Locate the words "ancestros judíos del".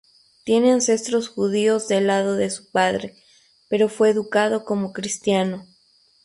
0.71-2.07